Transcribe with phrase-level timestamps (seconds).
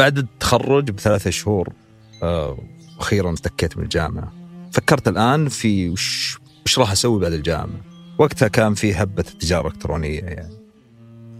[0.00, 1.68] بعد التخرج بثلاثة شهور
[2.22, 2.58] آه،
[2.98, 4.32] أخيرا استكيت من الجامعة.
[4.72, 7.80] فكرت الآن في وش, وش راح أسوي بعد الجامعة.
[8.18, 10.54] وقتها كان في هبة التجارة الإلكترونية يعني.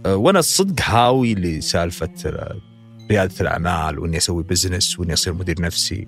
[0.05, 2.09] آه، وأنا الصدق هاوي لسالفة
[3.11, 6.07] ريادة الأعمال وإني أسوي بزنس وإني أصير مدير نفسي.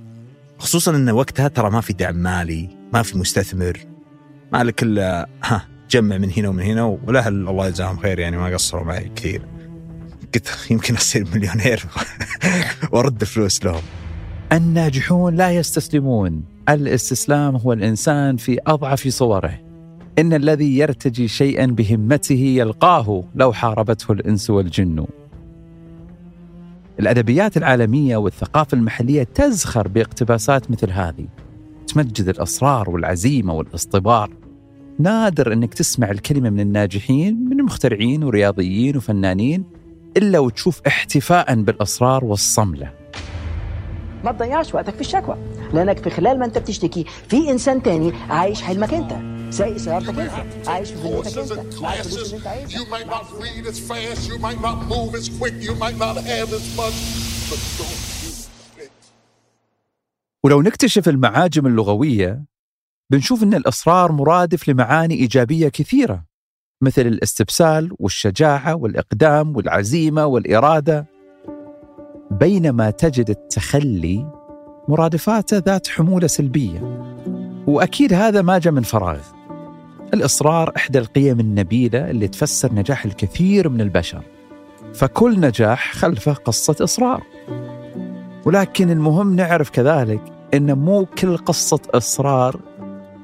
[0.60, 3.80] خصوصا أن وقتها ترى ما في دعم مالي ما في مستثمر.
[4.52, 8.84] مالك إلا ها جمع من هنا ومن هنا والاهل الله يجزاهم خير يعني ما قصروا
[8.84, 9.53] معي كثير.
[10.34, 11.86] قلت يمكن أصير مليونير
[12.92, 13.82] وأرد فلوس لهم.
[14.52, 16.44] الناجحون لا يستسلمون.
[16.70, 19.60] الاستسلام هو الإنسان في أضعف صوره.
[20.20, 25.06] إن الذي يرتجي شيئا بهمته يلقاه لو حاربته الإنس والجن.
[27.00, 31.28] الأدبيات العالمية والثقافة المحلية تزخر باقتباسات مثل هذه.
[31.88, 34.30] تمجد الاصرار والعزيمة والاصطبار.
[35.00, 39.64] نادر إنك تسمع الكلمة من الناجحين من المخترعين ورياضيين وفنانين.
[40.18, 42.94] إلا وتشوف احتفاء بالاصرار والصملة.
[44.24, 45.38] ما تضيعش وقتك في الشكوى
[45.74, 50.68] لأنك في خلال ما أنت بتشتكي في إنسان تاني عايش حلمك أنت سايق سيارتك أنت
[50.68, 54.30] عايش في فيلتك أنت معاك الفلوس اللي أنت عايزها You might not read as fast,
[54.30, 56.98] you might not move as quick, you might not have as much,
[57.50, 58.32] but don't you
[58.76, 58.92] quit.
[60.44, 62.46] ولو نكتشف المعاجم اللغوية
[63.10, 66.26] بنشوف إن الاصرار مرادف لمعاني إيجابية كثيرة
[66.84, 71.06] مثل الاستبسال والشجاعة والإقدام والعزيمة والإرادة.
[72.32, 74.28] بينما تجد التخلي
[74.88, 76.80] مرادفاته ذات حمولة سلبية.
[77.68, 79.20] وأكيد هذا ما جاء من فراغ.
[80.14, 84.24] الإصرار إحدى القيم النبيلة اللي تفسر نجاح الكثير من البشر.
[84.94, 87.24] فكل نجاح خلفه قصة إصرار.
[88.46, 90.22] ولكن المهم نعرف كذلك
[90.54, 92.60] إن مو كل قصة إصرار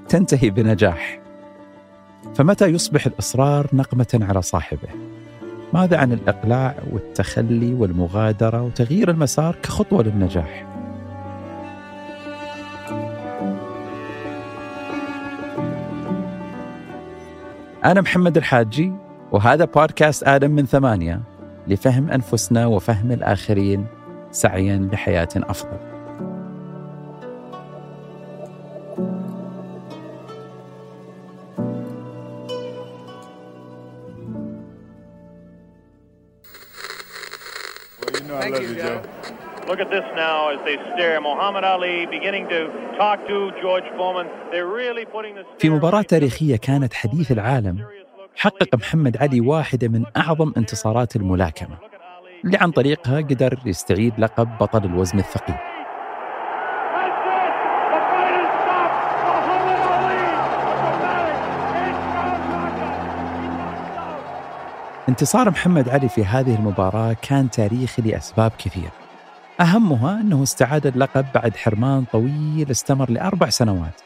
[0.09, 1.19] تنتهي بنجاح.
[2.35, 4.89] فمتى يصبح الإصرار نقمة على صاحبه؟
[5.73, 10.66] ماذا عن الإقلاع والتخلي والمغادرة وتغيير المسار كخطوة للنجاح؟
[17.85, 18.94] أنا محمد الحاجي
[19.31, 21.22] وهذا بودكاست آدم من ثمانية
[21.67, 23.85] لفهم أنفسنا وفهم الآخرين
[24.31, 25.88] سعيا لحياة أفضل.
[39.69, 41.21] Look at this now as they stare.
[41.29, 42.59] Muhammad Ali beginning to
[43.01, 44.27] talk to George Foreman.
[44.51, 45.45] They're really putting this.
[45.59, 47.85] في مباراة تاريخية كانت حديث العالم
[48.35, 51.77] حقق محمد علي واحدة من أعظم انتصارات الملاكمة
[52.45, 55.55] اللي عن طريقها قدر يستعيد لقب بطل الوزن الثقيل
[65.09, 68.92] انتصار محمد علي في هذه المباراة كان تاريخي لأسباب كثيرة
[69.62, 74.02] أهمها أنه استعاد اللقب بعد حرمان طويل استمر لأربع سنوات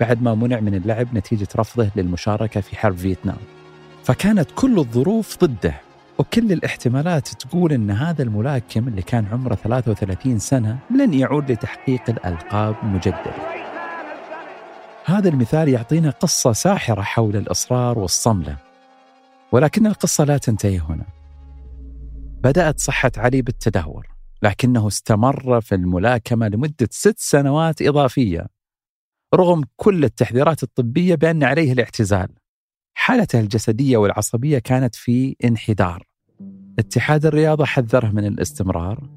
[0.00, 3.36] بعد ما منع من اللعب نتيجة رفضه للمشاركة في حرب فيتنام.
[4.04, 5.74] فكانت كل الظروف ضده
[6.18, 12.74] وكل الاحتمالات تقول أن هذا الملاكم اللي كان عمره 33 سنة لن يعود لتحقيق الألقاب
[12.82, 13.32] مجددا.
[15.04, 18.67] هذا المثال يعطينا قصة ساحرة حول الإصرار والصملة.
[19.52, 21.06] ولكن القصة لا تنتهي هنا.
[22.42, 24.08] بدأت صحة علي بالتدهور
[24.42, 28.46] لكنه استمر في الملاكمة لمدة ست سنوات إضافية
[29.34, 32.28] رغم كل التحذيرات الطبية بأن عليه الاعتزال.
[32.94, 36.06] حالته الجسدية والعصبية كانت في انحدار.
[36.78, 39.10] اتحاد الرياضة حذره من الاستمرار.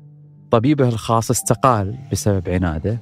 [0.52, 3.00] طبيبه الخاص استقال بسبب عناده.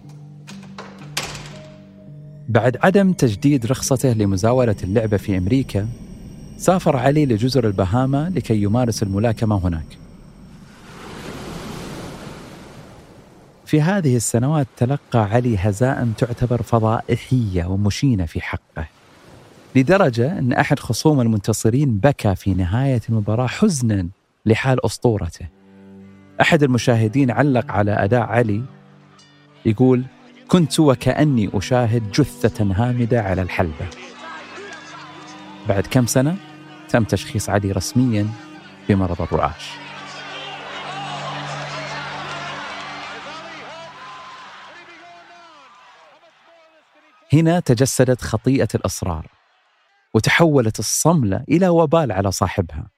[2.49, 5.89] بعد عدم تجديد رخصته لمزاولة اللعبة في أمريكا
[6.59, 9.97] سافر علي لجزر البهاما لكي يمارس الملاكمة هناك.
[13.65, 18.87] في هذه السنوات تلقى علي هزائم تعتبر فضائحية ومشينة في حقه
[19.75, 24.07] لدرجة أن أحد خصوم المنتصرين بكى في نهاية المباراة حزنا
[24.45, 25.45] لحال أسطورته.
[26.41, 28.61] أحد المشاهدين علق على أداء علي
[29.65, 30.03] يقول
[30.47, 33.87] كنت وكأني أشاهد جثة هامدة على الحلبة.
[35.69, 36.48] بعد كم سنة؟
[36.89, 38.27] تم تشخيص علي رسميا
[38.89, 39.71] بمرض الرعاش.
[47.33, 49.31] هنا تجسدت خطيئة الإصرار
[50.13, 52.91] وتحولت الصملة إلى وبال على صاحبها.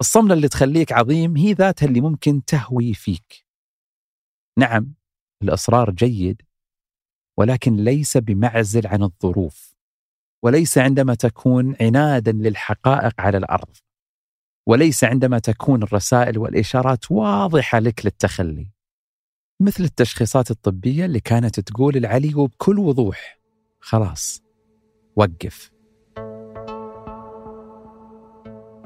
[0.00, 3.44] الصملة اللي تخليك عظيم هي ذاتها اللي ممكن تهوي فيك.
[4.58, 4.94] نعم
[5.42, 6.42] الإصرار جيد
[7.36, 9.67] ولكن ليس بمعزل عن الظروف.
[10.42, 13.76] وليس عندما تكون عنادا للحقائق على الأرض.
[14.66, 18.70] وليس عندما تكون الرسائل والإشارات واضحة لك للتخلي.
[19.60, 23.38] مثل التشخيصات الطبية اللي كانت تقول العلي وبكل وضوح
[23.80, 24.42] خلاص
[25.16, 25.70] وقف.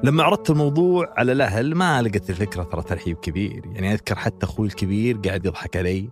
[0.03, 4.67] لما عرضت الموضوع على الأهل ما لقيت الفكرة ترى ترحيب كبير، يعني أذكر حتى أخوي
[4.67, 6.09] الكبير قاعد يضحك علي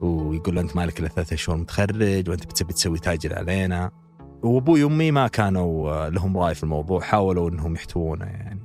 [0.00, 4.03] ويقول أنت مالك إلا ثلاثة شهور متخرج وأنت بتبي تسوي تاجر علينا.
[4.44, 8.60] وابوي وامي ما كانوا لهم رأي في الموضوع، حاولوا إنهم يحتوونه يعني.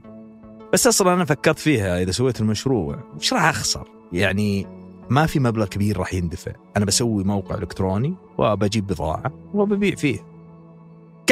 [0.73, 4.67] بس أصلا أنا فكرت فيها إذا سويت المشروع وش راح أخسر؟ يعني
[5.09, 10.19] ما في مبلغ كبير راح يندفع، أنا بسوي موقع إلكتروني وبجيب بضاعة وببيع فيه.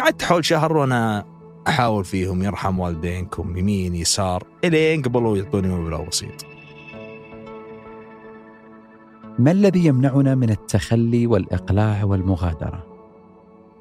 [0.01, 1.25] قعدت حول شهر وأنا
[1.67, 6.45] أحاول فيهم يرحم والدينكم يمين يسار إلين قبلوا يعطوني مبلغ بسيط.
[9.39, 12.96] ما الذي يمنعنا من التخلي والإقلاع والمغادرة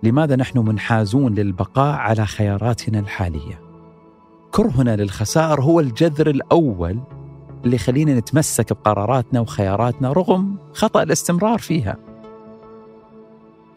[0.07, 3.61] لماذا نحن منحازون للبقاء على خياراتنا الحالية؟
[4.51, 6.99] كرهنا للخسائر هو الجذر الأول
[7.65, 11.97] اللي يخلينا نتمسك بقراراتنا وخياراتنا رغم خطأ الاستمرار فيها.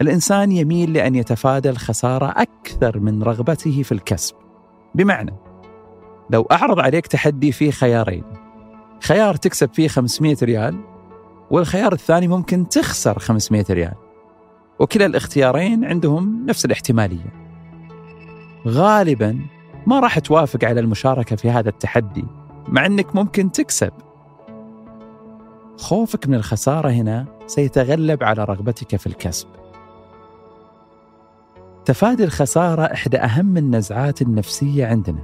[0.01, 4.35] الإنسان يميل لأن يتفادى الخسارة أكثر من رغبته في الكسب.
[4.95, 5.33] بمعنى
[6.29, 8.23] لو أعرض عليك تحدي فيه خيارين
[9.03, 10.79] خيار تكسب فيه 500 ريال
[11.51, 14.08] والخيار الثاني ممكن تخسر 500 ريال.
[14.79, 17.33] وكلا الاختيارين عندهم نفس الاحتمالية.
[18.67, 19.39] غالبا
[19.87, 22.25] ما راح توافق على المشاركة في هذا التحدي
[22.67, 23.91] مع إنك ممكن تكسب.
[25.77, 29.47] خوفك من الخسارة هنا سيتغلب على رغبتك في الكسب.
[31.85, 35.23] تفادي الخسارة إحدى أهم النزعات النفسية عندنا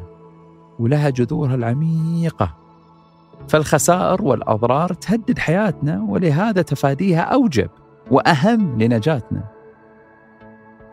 [0.80, 2.56] ولها جذورها العميقة.
[3.48, 7.70] فالخسائر والأضرار تهدد حياتنا ولهذا تفاديها أوجب.
[8.12, 9.50] وأهم لنجاتنا.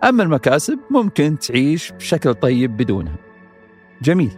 [0.04, 3.16] أما المكاسب ممكن تعيش بشكل طيب بدونها.
[4.02, 4.32] جميل.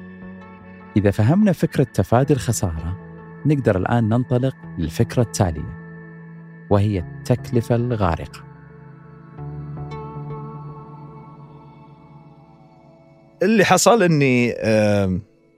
[0.96, 2.98] إذا فهمنا فكرة تفادي الخسارة
[3.46, 5.84] نقدر الآن ننطلق للفكرة التالية
[6.70, 8.44] وهي التكلفة الغارقة.
[13.42, 14.54] اللي حصل إني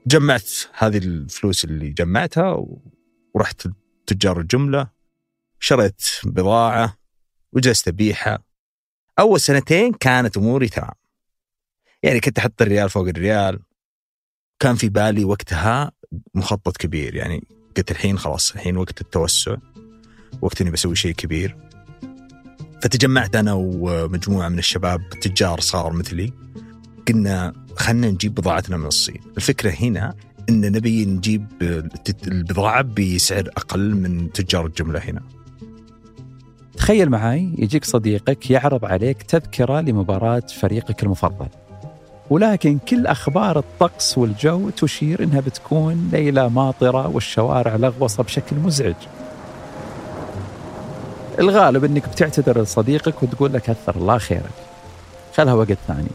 [0.06, 2.66] جمعت هذه الفلوس اللي جمعتها
[3.34, 3.68] ورحت
[4.06, 4.88] تجار الجملة
[5.60, 6.94] شريت بضاعة
[7.52, 8.38] وجلست ابيعها
[9.18, 10.90] أول سنتين كانت أموري تمام.
[12.02, 13.60] يعني كنت أحط الريال فوق الريال.
[14.60, 15.92] كان في بالي وقتها
[16.34, 17.14] مخطط كبير.
[17.14, 17.44] يعني
[17.76, 19.56] قلت الحين خلاص الحين وقت التوسع.
[20.42, 21.56] وقت إني بسوي شيء كبير.
[22.82, 26.32] فتجمعت أنا ومجموعة من الشباب تجار صغار مثلي.
[27.08, 29.20] قلنا خلينا نجيب بضاعتنا من الصين.
[29.36, 30.14] الفكرة هنا
[30.48, 31.46] إن نبي نجيب
[32.26, 35.35] البضاعة بسعر أقل من تجار الجملة هنا.
[36.76, 41.46] تخيل معي يجيك صديقك يعرض عليك تذكرة لمباراة فريقك المفضل.
[42.30, 48.94] ولكن كل أخبار الطقس والجو تشير إنها بتكون ليلة ماطرة والشوارع لغوصة بشكل مزعج.
[51.38, 54.50] الغالب إنك بتعتذر لصديقك وتقول له كثر الله خيرك.
[55.36, 56.10] خلها وقت ثاني.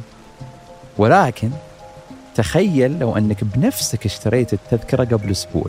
[0.97, 1.49] ولكن
[2.35, 5.67] تخيل لو أنك بنفسك اشتريت التذكرة قبل أسبوع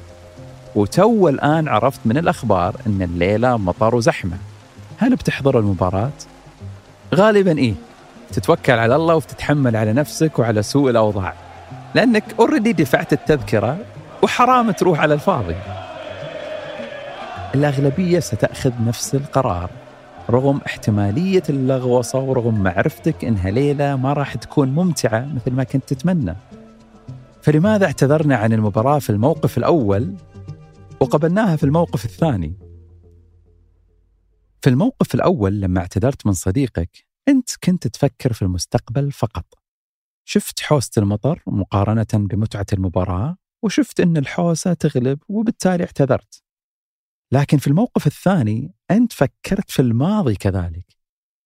[0.75, 4.37] وتو الآن عرفت من الأخبار أن الليلة مطر وزحمة.
[5.03, 6.13] هل بتحضر المباراة؟
[7.15, 7.75] غالبا إيه.
[8.33, 11.35] تتوكل على الله وتتحمل على نفسك وعلى سوء الأوضاع.
[11.95, 13.79] لأنك اوريدي دفعت التذكرة
[14.23, 15.57] وحرام تروح على الفاضي.
[17.55, 19.71] الأغلبية ستأخذ نفس القرار.
[20.31, 26.37] رغم احتمالية اللغوصة ورغم معرفتك إنها ليلة ما راح تكون ممتعة مثل ما كنت تتمنى.
[27.43, 30.15] فلماذا اعتذرنا عن المباراة في الموقف الأول
[31.01, 32.53] وقبلناها في الموقف الثاني؟
[34.63, 39.55] في الموقف الأول لما اعتذرت من صديقك أنت كنت تفكر في المستقبل فقط.
[40.29, 46.43] شفت حوسة المطر مقارنة بمتعة المباراة وشفت أن الحوسة تغلب وبالتالي اعتذرت.
[47.33, 50.97] لكن في الموقف الثاني أنت فكرت في الماضي كذلك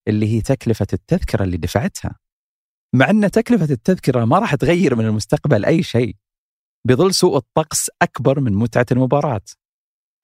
[0.09, 2.19] اللي هي تكلفة التذكرة اللي دفعتها.
[2.95, 6.17] مع أن تكلفة التذكرة ما راح تغير من المستقبل أي شيء
[6.87, 9.45] بظل سوء الطقس أكبر من متعة المباراة.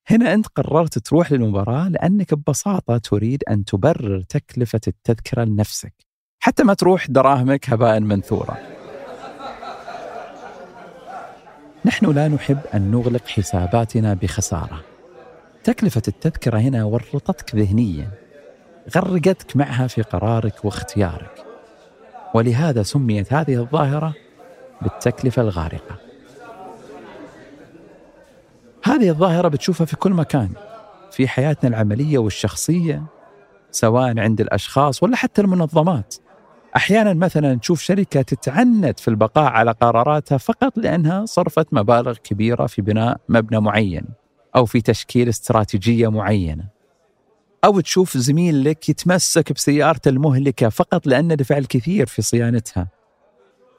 [0.06, 5.94] هنا أنت قررت تروح للمباراة لأنك ببساطة تريد أن تبرر تكلفة التذكرة لنفسك
[6.40, 8.56] حتى ما تروح دراهمك هباء منثورا
[11.84, 14.80] نحن لا نحب أن نغلق حساباتنا بخسارة.
[15.64, 18.10] تكلفة التذكرة هنا ورطتك ذهنيا
[18.96, 21.46] غرقتك معها في قرارك واختيارك.
[22.34, 24.14] ولهذا سميت هذه الظاهرة
[24.82, 26.11] بالتكلفة الغارقة.
[28.84, 30.50] هذه الظاهرة بتشوفها في كل مكان
[31.10, 33.02] في حياتنا العملية والشخصية
[33.70, 36.14] سواء عند الأشخاص ولا حتى المنظمات
[36.76, 42.82] أحيانا مثلا تشوف شركة تتعنت في البقاء على قراراتها فقط لأنها صرفت مبالغ كبيرة في
[42.82, 44.04] بناء مبنى معين
[44.56, 46.64] أو في تشكيل استراتيجية معينة.
[47.64, 52.88] أو تشوف زميل لك يتمسك بسيارته المهلكة فقط لأنه دفع الكثير في صيانتها.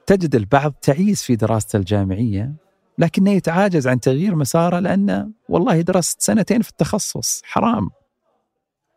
[0.06, 2.52] تجد البعض تعيس في دراسته الجامعية
[2.98, 7.90] لكنه يتعاجز عن تغيير مساره لأنه والله درست سنتين في التخصص، حرام.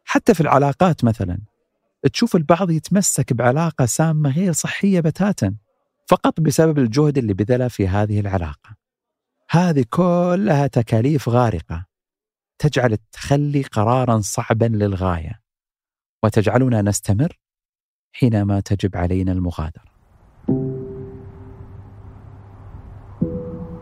[0.06, 1.40] حتى في العلاقات مثلا
[2.14, 5.56] تشوف البعض يتمسك بعلاقة سامة غير صحية بتاتا
[6.08, 8.76] فقط بسبب الجهد اللي بذله في هذه العلاقة.
[9.50, 11.86] هذه كلها تكاليف غارقة
[12.60, 15.42] تجعل التخلي قرارا صعبا للغاية
[16.24, 17.40] وتجعلنا نستمر
[18.14, 19.97] حينما تجب علينا المغادرة.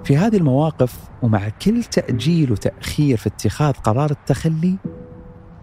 [0.06, 4.76] في هذه المواقف ومع كل تأجيل وتأخير في اتخاذ قرار التخلي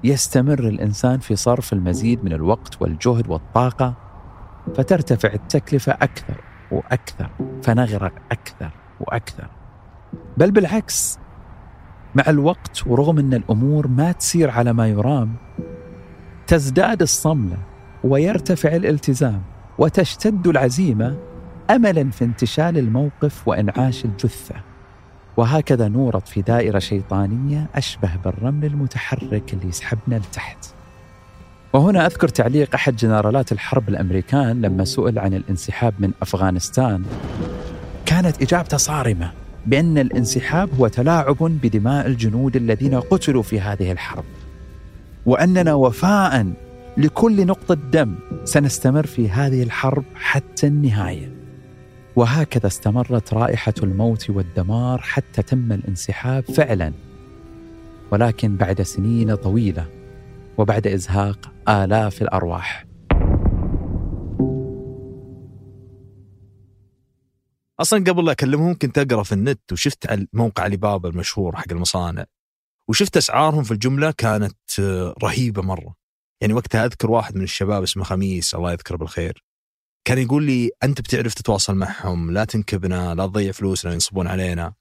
[0.04, 3.94] يستمر الإنسان في صرف المزيد من الوقت والجهد والطاقة
[4.74, 7.30] فترتفع التكلفة أكثر وأكثر
[7.62, 8.70] فنغرق أكثر
[9.00, 9.50] وأكثر.
[10.36, 11.18] بل بالعكس
[12.14, 15.36] مع الوقت ورغم أن الأمور ما تسير على ما يرام
[16.46, 17.58] تزداد الصملة
[18.04, 19.42] ويرتفع الالتزام
[19.78, 21.31] وتشتد العزيمة
[21.70, 24.54] املا في انتشال الموقف وإنعاش الجثة.
[25.36, 30.66] وهكذا نورط في دائرة شيطانية أشبه بالرمل المتحرك اللي يسحبنا لتحت.
[31.72, 37.02] وهنا أذكر تعليق أحد جنرالات الحرب الأمريكان لما سئل عن الانسحاب من أفغانستان.
[38.06, 39.32] كانت إجابته صارمة
[39.66, 44.24] بأن الانسحاب هو تلاعب بدماء الجنود الذين قتلوا في هذه الحرب.
[45.26, 46.52] وأننا وفاء
[46.96, 48.14] لكل نقطة دم
[48.44, 51.41] سنستمر في هذه الحرب حتى النهاية.
[52.16, 56.92] وهكذا استمرت رائحة الموت والدمار حتى تم الانسحاب فعلا.
[58.10, 59.90] ولكن بعد سنين طويلة
[60.58, 62.86] وبعد إزهاق آلاف الأرواح.
[67.80, 71.72] أصلا قبل لا أكلمهم كنت أقرأ في النت وشفت على موقع علي بابا المشهور حق
[71.72, 72.24] المصانع.
[72.88, 74.80] وشفت أسعارهم في الجملة كانت
[75.22, 75.94] رهيبة مرة.
[76.40, 79.44] يعني وقتها أذكر واحد من الشباب اسمه خميس الله يذكره بالخير.
[80.04, 84.74] كان يقول لي أنت بتعرف تتواصل معهم لا تنكبنا لا تضيع فلوسنا ينصبون علينا.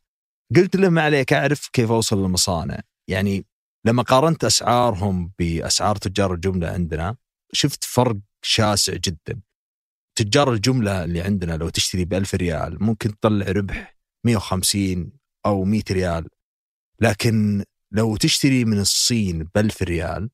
[0.56, 2.80] قلت له ما عليك أعرف كيف أوصل للمصانع.
[3.08, 3.46] يعني
[3.86, 7.16] لما قارنت أسعارهم بأسعار تجار الجملة عندنا
[7.54, 9.42] شفت فرق شاسع جدا.
[10.16, 15.12] تجار الجملة اللي عندنا لو تشتري ب 1000 ريال ممكن تطلع ربح 150
[15.46, 16.28] أو 100 ريال.
[17.00, 20.30] لكن لو تشتري من الصين ب 1000 ريال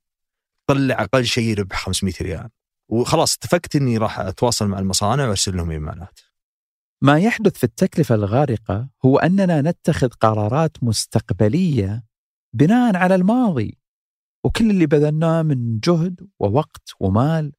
[0.70, 2.50] طلع أقل شيء ربح 500 ريال.
[2.90, 6.20] وخلاص اتفقت إني راح أتواصل مع المصانع وأرسل لهم إيميلات.
[7.04, 12.06] ما يحدث في التكلفة الغارقة هو أننا نتخذ قرارات مستقبلية
[12.54, 13.78] بناء على الماضي
[14.46, 17.54] وكل اللي بذلناه من جهد ووقت ومال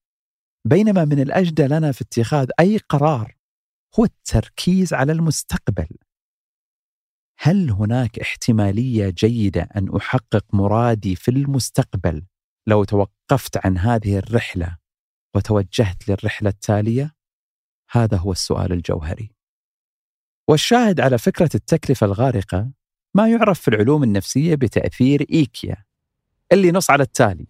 [0.65, 3.37] بينما من الأجدى لنا في اتخاذ أي قرار
[3.99, 5.89] هو التركيز على المستقبل.
[7.41, 12.27] هل هناك احتمالية جيدة أن أحقق مرادي في المستقبل
[12.67, 14.79] لو توقفت عن هذه الرحلة
[15.35, 17.15] وتوجهت للرحلة التالية؟
[17.91, 19.31] هذا هو السؤال الجوهري.
[20.49, 22.71] والشاهد على فكرة التكلفة الغارقة
[23.15, 25.77] ما يعرف في العلوم النفسية بتأثير إيكيا
[26.53, 27.47] اللي نص على التالي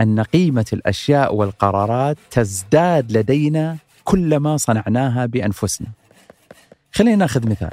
[0.00, 5.88] أن قيمة الأشياء والقرارات تزداد لدينا كلما صنعناها بأنفسنا.
[6.92, 7.70] خلينا ناخذ مثال.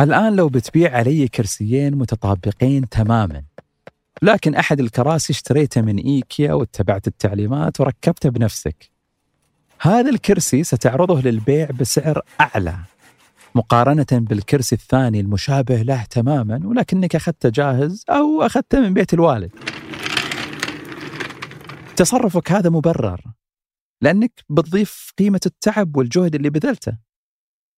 [0.00, 3.42] الآن لو بتبيع علي كرسيين متطابقين تماما
[4.22, 8.90] لكن أحد الكراسي اشتريته من إيكيا واتبعت التعليمات وركبته بنفسك.
[9.80, 12.76] هذا الكرسي ستعرضه للبيع بسعر أعلى
[13.54, 19.50] مقارنة بالكرسي الثاني المشابه له تماما ولكنك أخذته جاهز أو أخذته من بيت الوالد.
[21.96, 23.20] تصرفك هذا مبرر
[24.02, 26.98] لأنك بتضيف قيمة التعب والجهد اللي بذلته.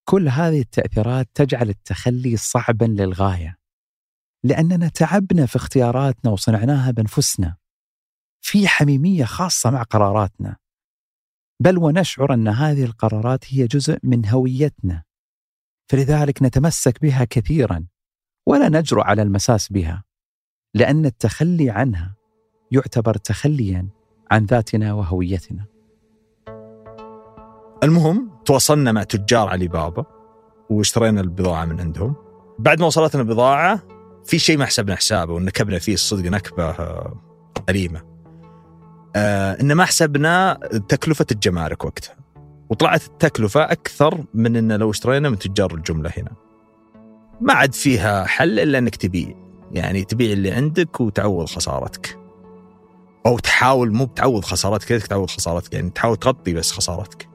[0.05, 3.64] كل هذه التأثيرات تجعل التخلي صعبا للغاية.
[4.45, 7.57] لأننا تعبنا في اختياراتنا وصنعناها بأنفسنا.
[8.41, 10.57] في حميمية خاصة مع قراراتنا.
[11.61, 15.03] بل ونشعر أن هذه القرارات هي جزء من هويتنا.
[15.91, 17.87] فلذلك نتمسك بها كثيرا
[18.47, 20.05] ولا نجرؤ على المساس بها
[20.75, 22.17] لأن التخلي عنها
[22.71, 23.89] يعتبر تخليا
[24.31, 25.67] عن ذاتنا وهويتنا.
[27.83, 30.07] المهم تواصلنا مع تجار علي بابا
[30.71, 32.17] واشترينا البضاعة من عندهم.
[32.59, 33.83] بعد ما وصلتنا البضاعة
[34.25, 37.17] في شيء ما حسبنا حسابه ونكبنا فيه الصدق نكبة آه،
[37.69, 38.03] أليمة.
[39.17, 42.17] آه إن ما حسبنا تكلفة الجمارك وقتها.
[42.71, 46.33] وطلعت التكلفة أكثر من إن لو اشترينا من تجار الجملة هنا.
[47.41, 49.35] ما عاد فيها حل إلا إنك تبيع.
[49.73, 52.19] يعني تبيع اللي عندك وتعوض خسارتك.
[53.27, 55.75] أو تحاول مو بتعوض خسارتك كيف تعوض خسارتك.
[55.75, 57.29] يعني تحاول تغطي بس خسارتك.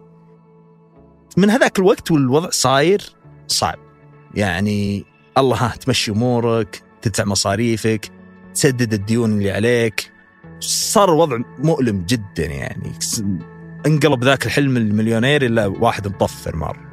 [1.38, 3.15] من هذاك الوقت والوضع صاير
[3.48, 3.79] صعب.
[4.36, 5.05] يعني
[5.39, 8.12] الله ها تمشي أمورك تدفع مصاريفك
[8.53, 10.12] تسدد الديون اللي عليك
[10.60, 12.91] صار الوضع مؤلم جدا يعني
[13.86, 16.89] انقلب ذاك الحلم المليونير إلا واحد مطفر مره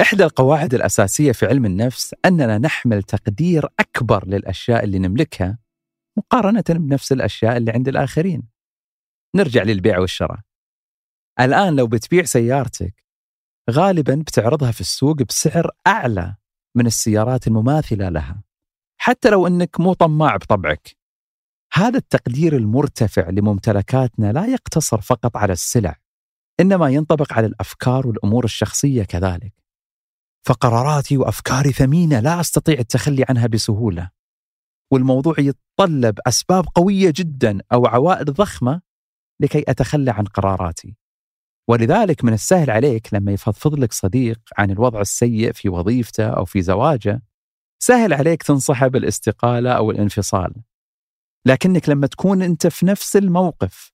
[0.00, 5.58] إحدى القواعد الأساسية في علم النفس أننا نحمل تقدير أكبر للأشياء اللي نملكها
[6.18, 8.42] مقارنة بنفس الأشياء اللي عند الآخرين.
[9.36, 10.38] نرجع للبيع والشراء.
[11.40, 13.04] الآن لو بتبيع سيارتك
[13.70, 16.36] غالبا بتعرضها في السوق بسعر أعلى
[16.76, 18.42] من السيارات المماثلة لها.
[19.00, 20.96] حتى لو أنك مو طماع بطبعك.
[21.72, 25.96] هذا التقدير المرتفع لممتلكاتنا لا يقتصر فقط على السلع،
[26.60, 29.52] إنما ينطبق على الأفكار والأمور الشخصية كذلك.
[30.46, 34.10] فقراراتي وأفكاري ثمينة لا أستطيع التخلي عنها بسهولة.
[34.92, 38.80] والموضوع يتطلب أسباب قوية جدا أو عوائد ضخمة
[39.40, 40.96] لكي أتخلى عن قراراتي.
[41.68, 46.62] ولذلك من السهل عليك لما يفضفض لك صديق عن الوضع السيء في وظيفته أو في
[46.62, 47.22] زواجه
[47.82, 50.54] سهل عليك تنصحه بالاستقالة أو الانفصال.
[51.46, 53.92] لكنك لما تكون أنت في نفس الموقف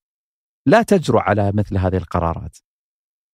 [0.66, 2.58] لا تجرؤ على مثل هذه القرارات.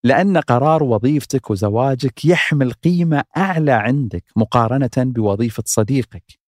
[0.05, 6.39] لأن قرار وظيفتك وزواجك يحمل قيمة أعلى عندك مقارنة بوظيفة صديقك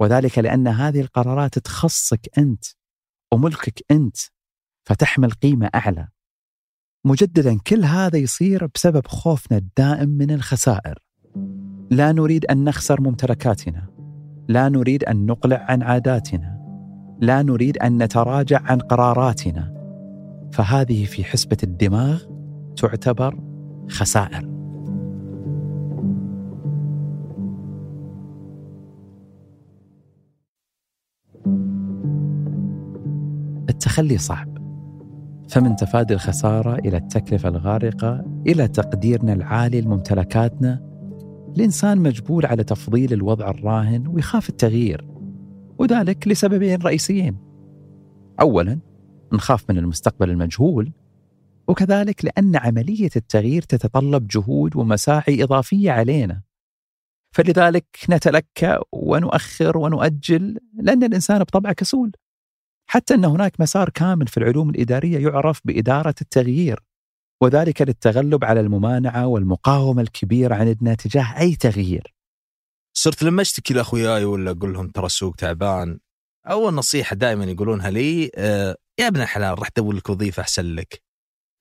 [0.00, 2.64] وذلك لأن هذه القرارات تخصك أنت
[3.32, 4.16] وملكك أنت
[4.88, 6.08] فتحمل قيمة أعلى
[7.04, 10.98] مجددا كل هذا يصير بسبب خوفنا الدائم من الخسائر.
[11.90, 13.86] لا نريد أن نخسر ممتلكاتنا.
[14.48, 16.60] لا نريد أن نقلع عن عاداتنا.
[17.20, 19.74] لا نريد أن نتراجع عن قراراتنا.
[20.52, 22.22] فهذه في حسبة الدماغ
[22.76, 23.40] تعتبر
[23.88, 24.50] خسائر.
[33.70, 34.59] التخلي صعب.
[35.50, 40.90] فمن تفادي الخسارة إلى التكلفة الغارقة إلى تقديرنا العالي لممتلكاتنا
[41.56, 45.06] الإنسان مجبول على تفضيل الوضع الراهن ويخاف التغيير
[45.78, 47.36] وذلك لسببين رئيسيين.
[48.40, 48.80] أولا
[49.32, 50.92] نخاف من المستقبل المجهول
[51.68, 56.42] وكذلك لأن عملية التغيير تتطلب جهود ومساعي إضافية علينا.
[57.34, 62.12] فلذلك نتلكأ ونؤخر ونؤجل لأن الإنسان بطبعه كسول.
[62.92, 66.80] حتى أن هناك مسار كامل في العلوم الإدارية يعرف بإدارة التغيير
[67.42, 72.14] وذلك للتغلب على الممانعة والمقاومة الكبيرة عندنا تجاه أي تغيير.
[72.96, 75.98] صرت لما أشتكي لاخوياي ولا أقول لهم ترى السوق تعبان
[76.46, 81.02] أول نصيحة دائما يقولونها لي آه يا ابن الحلال راح تدور لك وظيفة أحسن لك.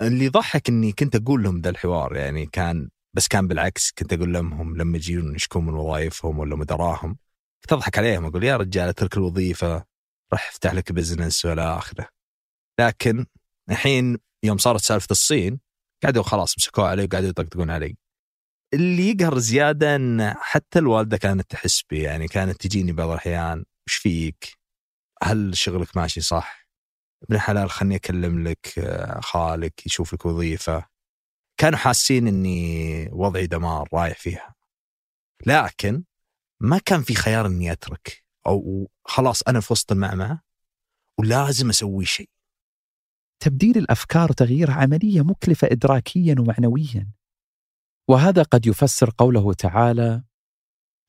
[0.01, 4.33] اللي ضحك إني كنت أقول لهم ذا الحوار يعني كان بس كان بالعكس كنت أقول
[4.33, 7.17] لهم لما يجون يشكون من وظائفهم ولا مدراهم
[7.61, 9.88] كنت أضحك عليهم أقول يا رجال اترك الوظيفة
[10.33, 12.09] راح افتح لك بزنس ولا آخره.
[12.79, 13.25] لكن
[13.69, 15.59] الحين يوم صارت سالفة الصين
[16.03, 17.95] قعدوا خلاص مسكوا علي وقعدوا يطقطقون علي.
[18.73, 23.95] اللي يقهر زيادة إن حتى الوالدة كانت تحس بي يعني كانت تجيني بعض الأحيان وش
[23.95, 24.59] فيك؟
[25.23, 26.69] هل شغلك ماشي صح؟
[27.23, 30.85] ابن الحلال خلني أكلم لك آه، خالك يشوف لك وظيفة.
[31.59, 34.55] كانوا حاسين إني وضعي دمار رايح فيها.
[35.45, 36.03] لكن
[36.61, 38.23] ما كان في خيار إني أترك.
[38.49, 40.41] أو خلاص أنا في وسط المعمعه
[41.19, 42.29] ولازم أسوي شيء.
[43.39, 47.11] تبديل الأفكار وتغييرها عملية مكلفة ادراكيا ومعنويا.
[48.07, 50.23] وهذا قد يفسر قوله تعالى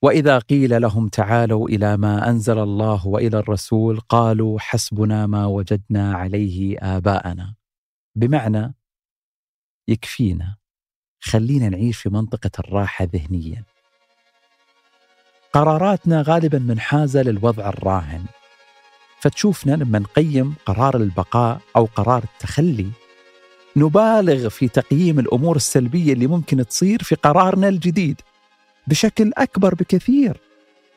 [0.02, 6.78] وإذا قيل لهم تعالوا إلى ما أنزل الله وإلى الرسول قالوا حسبنا ما وجدنا عليه
[6.78, 7.54] آباءنا.
[8.16, 8.74] بمعنى
[9.88, 10.56] يكفينا
[11.20, 13.64] خلينا نعيش في منطقة الراحة ذهنيا.
[15.52, 18.24] قراراتنا غالبا منحازة للوضع الراهن.
[19.20, 22.90] فتشوفنا لما نقيم قرار البقاء أو قرار التخلي.
[23.76, 28.20] نبالغ في تقييم الأمور السلبية اللي ممكن تصير في قرارنا الجديد
[28.86, 30.40] بشكل أكبر بكثير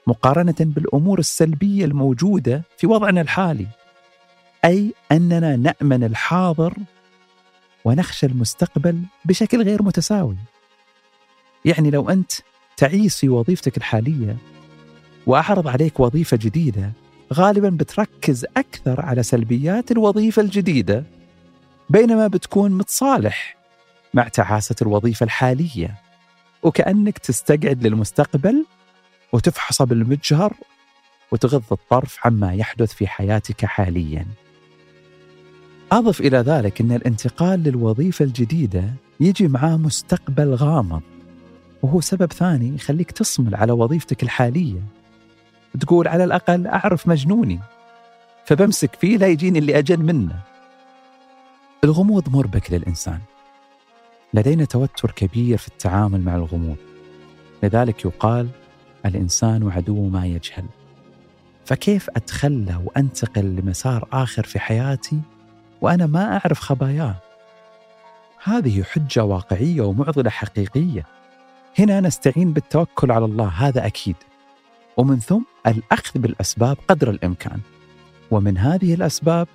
[0.07, 3.67] مقارنة بالأمور السلبية الموجودة في وضعنا الحالي.
[4.65, 6.73] أي أننا نأمن الحاضر
[7.85, 10.37] ونخشى المستقبل بشكل غير متساوي.
[11.65, 12.31] يعني لو أنت
[12.77, 14.38] تعيس في وظيفتك الحالية
[15.27, 16.91] وأعرض عليك وظيفة جديدة
[17.33, 21.03] غالبا بتركز أكثر على سلبيات الوظيفة الجديدة
[21.89, 23.57] بينما بتكون متصالح
[24.13, 25.95] مع تعاسة الوظيفة الحالية
[26.63, 28.65] وكأنك تستقعد للمستقبل
[29.33, 30.53] وتفحص بالمجهر
[31.31, 34.25] وتغض الطرف عما يحدث في حياتك حاليا.
[35.91, 41.01] أضف إلى ذلك أن الانتقال للوظيفة الجديدة يجي معاه مستقبل غامض
[41.84, 44.82] وهو سبب ثاني يخليك تصمل على وظيفتك الحالية.
[45.80, 47.60] تقول على الأقل أعرف مجنوني
[48.46, 50.39] فبمسك فيه لا يجيني اللي أجل منه.
[51.84, 53.19] الغموض مربك للإنسان.
[54.34, 56.78] لدينا توتر كبير في التعامل مع الغموض.
[57.63, 58.50] لذلك يقال
[59.06, 60.65] الإنسان عدو ما يجهل.
[61.65, 65.19] فكيف أتخلى وأنتقل لمسار آخر في حياتي
[65.82, 67.15] وأنا ما أعرف خباياه؟
[68.43, 71.06] هذه حجة واقعية ومعضلة حقيقية.
[71.79, 74.15] هنا نستعين بالتوكل على الله هذا أكيد.
[74.97, 77.59] ومن ثم الأخذ بالأسباب قدر الإمكان.
[78.31, 79.47] ومن هذه الأسباب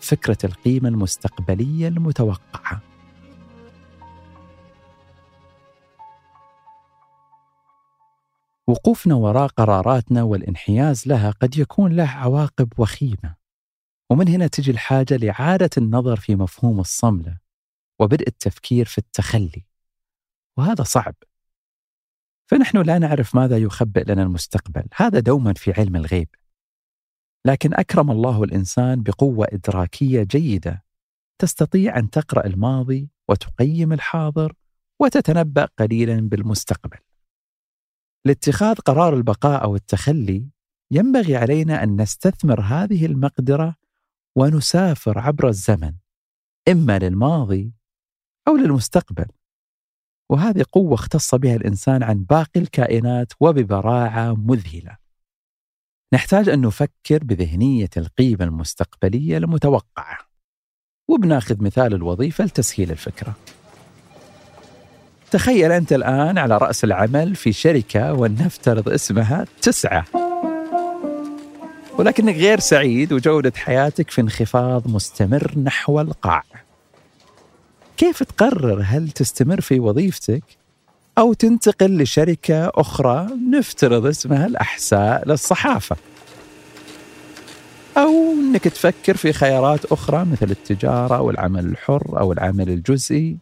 [0.00, 2.80] فكرة القيمة المستقبلية المتوقعة.
[8.66, 13.34] وقوفنا وراء قراراتنا والانحياز لها قد يكون له عواقب وخيمة.
[14.10, 17.38] ومن هنا تجي الحاجة لإعادة النظر في مفهوم الصملة
[17.98, 19.64] وبدء التفكير في التخلي.
[20.56, 21.14] وهذا صعب.
[22.46, 24.84] فنحن لا نعرف ماذا يخبئ لنا المستقبل.
[24.96, 26.28] هذا دوما في علم الغيب.
[27.46, 30.84] لكن أكرم الله الإنسان بقوة إدراكية جيدة.
[31.38, 34.52] تستطيع أن تقرأ الماضي وتقيم الحاضر
[35.00, 36.98] وتتنبأ قليلا بالمستقبل.
[38.24, 40.48] لاتخاذ قرار البقاء أو التخلي
[40.90, 43.76] ينبغي علينا أن نستثمر هذه المقدرة
[44.36, 45.92] ونسافر عبر الزمن
[46.68, 47.72] إما للماضي
[48.48, 49.26] أو للمستقبل.
[50.30, 54.96] وهذه قوة اختص بها الإنسان عن باقي الكائنات وببراعة مذهلة.
[56.14, 60.18] نحتاج أن نفكر بذهنية القيمة المستقبلية المتوقعة.
[61.08, 63.34] وبناخذ مثال الوظيفة لتسهيل الفكرة.
[65.30, 70.04] تخيل أنت الآن على رأس العمل في شركة ولنفترض اسمها تسعة.
[71.98, 76.63] ولكنك غير سعيد وجودة حياتك في انخفاض مستمر نحو القاع.
[77.96, 80.42] كيف تقرر هل تستمر في وظيفتك
[81.18, 85.96] أو تنتقل لشركة أخرى؟ نفترض اسمها الأحساء للصحافة.
[87.96, 93.38] أو أنك تفكر في خيارات أخرى مثل التجارة أو العمل الحر أو العمل الجزئي.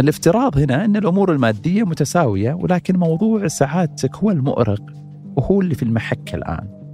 [0.00, 4.82] الافتراض هنا أن الأمور المادية متساوية ولكن موضوع سعادتك هو المؤرق
[5.36, 6.85] وهو اللي في المحك الآن.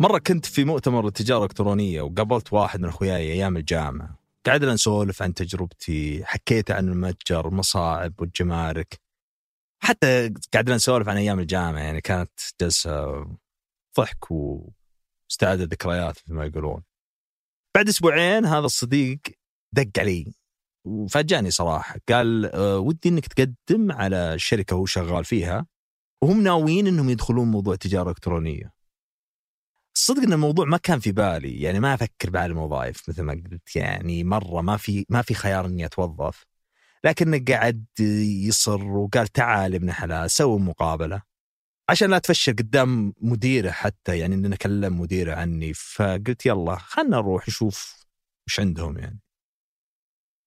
[0.00, 4.18] مرة كنت في مؤتمر التجارة الإلكترونية وقابلت واحد من أخوياي أيام الجامعة.
[4.46, 9.00] قعدنا نسولف عن تجربتي حكيت عن المتجر المصاعب والجمارك.
[9.82, 12.30] حتى قعدنا نسولف عن أيام الجامعة يعني كانت
[12.60, 13.26] جلسة
[13.98, 16.82] ضحك واستعادة ذكريات مثل ما يقولون.
[17.76, 19.18] بعد أسبوعين هذا الصديق
[19.72, 20.34] دق علي
[20.86, 21.96] وفاجأني صراحة.
[22.08, 25.66] قال أه ودي إنك تقدم على الشركة هو شغال فيها
[26.22, 28.77] وهم ناويين إنهم يدخلون موضوع تجاره الكترونيه.
[29.98, 33.76] الصدق إن الموضوع ما كان في بالي يعني ما أفكر بعد الوظائف مثل ما قلت
[33.76, 36.46] يعني مرة ما في ما في خيار إني أتوظف.
[37.04, 37.84] لكنه قعد
[38.46, 41.22] يصر وقال تعال ابن حلال سوي مقابلة.
[41.88, 45.74] عشان لا تفشل قدام مديره حتى يعني اننا كلم مديره عني.
[45.74, 48.06] فقلت يلا خلنا نروح نشوف
[48.46, 49.20] وش عندهم يعني.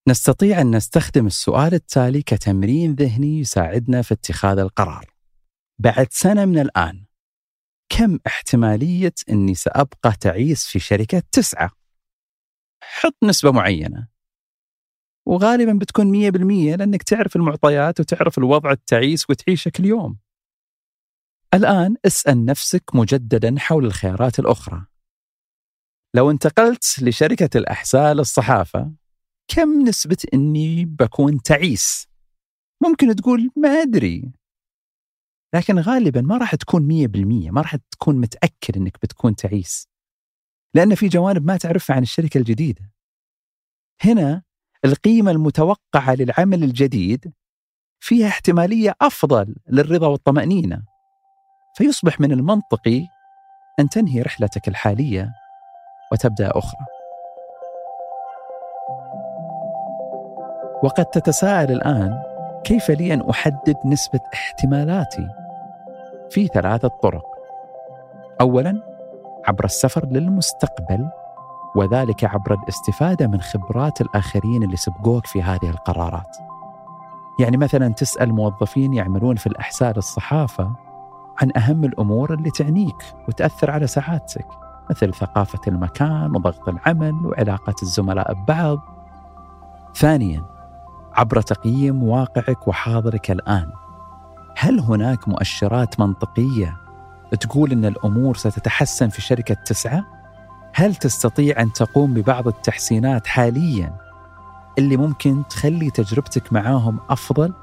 [0.08, 5.06] نستطيع أن نستخدم السؤال التالي كتمرين ذهني يساعدنا في اتخاذ القرار.
[5.80, 7.06] بعد سنة من الآن
[7.98, 11.72] كم احتمالية إني سأبقى تعيس في شركة تسعة؟
[12.84, 14.08] حط نسبة معينة.
[15.26, 20.20] وغالبا بتكون 100% لأنك تعرف المعطيات وتعرف الوضع التعيس وتعيشه كل يوم.
[21.54, 24.86] الآن اسأل نفسك مجددا حول الخيارات الأخرى.
[26.16, 28.92] لو انتقلت لشركة الأحساء للصحافة
[29.48, 32.08] كم نسبة إني بكون تعيس؟
[32.84, 34.41] ممكن تقول ما أدري
[35.54, 39.88] لكن غالبا ما راح تكون مية بالمية ما راح تكون متأكد إنك بتكون تعيس
[40.74, 42.92] لأن في جوانب ما تعرفها عن الشركة الجديدة
[44.04, 44.44] هنا
[44.86, 47.34] القيمة المتوقعة للعمل الجديد
[48.00, 50.84] فيها احتمالية أفضل للرضا والطمأنينة
[51.78, 53.08] فيصبح من المنطقي
[53.80, 55.30] أن تنهي رحلتك الحالية
[56.12, 56.86] وتبدأ أخرى.
[60.84, 62.24] وقد تتساءل الآن
[62.64, 65.41] كيف لي أن أحدد نسبة احتمالاتي؟
[66.32, 67.26] في ثلاثة طرق.
[68.42, 68.84] اولا
[69.48, 71.10] عبر السفر للمستقبل
[71.76, 76.38] وذلك عبر الاستفادة من خبرات الآخرين اللي سبقوك في هذه القرارات.
[77.40, 80.72] يعني مثلا تسأل موظفين يعملون في الأحساء للصحافة
[81.42, 84.48] عن أهم الأمور اللي تعنيك وتأثر على سعادتك
[84.90, 88.80] مثل ثقافة المكان وضغط العمل وعلاقة الزملاء ببعض.
[89.96, 90.44] ثانيا
[91.14, 93.72] عبر تقييم واقعك وحاضرك الآن.
[94.58, 96.78] هل هناك مؤشرات منطقية
[97.40, 100.06] تقول أن الأمور ستتحسن في شركة تسعة؟
[100.74, 103.94] هل تستطيع أن تقوم ببعض التحسينات حاليا
[104.78, 107.54] اللي ممكن تخلي تجربتك معاهم أفضل؟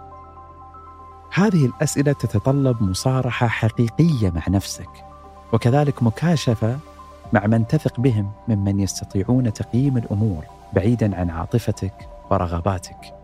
[1.35, 4.91] هذه الأسئلة تتطلب مصارحة حقيقية مع نفسك
[5.53, 6.79] وكذلك مكاشفة
[7.33, 13.18] مع من تثق بهم ممن يستطيعون تقييم الأمور بعيدا عن عاطفتك ورغباتك.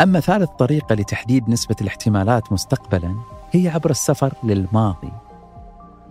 [0.00, 3.14] أما ثالث طريقة لتحديد نسبة الاحتمالات مستقبلا
[3.52, 5.12] هي عبر السفر للماضي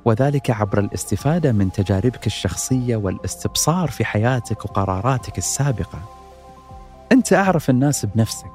[0.06, 6.00] وذلك عبر الاستفادة من تجاربك الشخصية والاستبصار في حياتك وقراراتك السابقة.
[7.12, 8.52] أنت أعرف الناس بنفسك.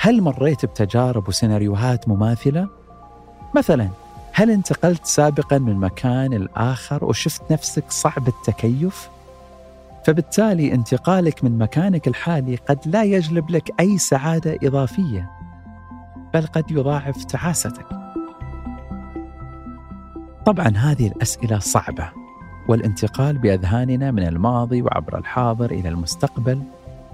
[0.00, 2.68] هل مريت بتجارب وسيناريوهات مماثلة؟
[3.56, 3.88] مثلا
[4.32, 9.08] هل انتقلت سابقا من مكان لاخر وشفت نفسك صعب التكيف؟
[10.04, 15.30] فبالتالي انتقالك من مكانك الحالي قد لا يجلب لك أي سعادة إضافية
[16.34, 17.86] بل قد يضاعف تعاستك.
[20.46, 22.08] طبعا هذه الأسئلة صعبة
[22.68, 26.62] والانتقال بأذهاننا من الماضي وعبر الحاضر إلى المستقبل